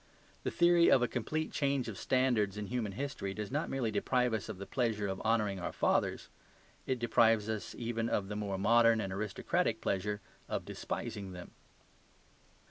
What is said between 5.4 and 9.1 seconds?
our fathers; it deprives us even of the more modern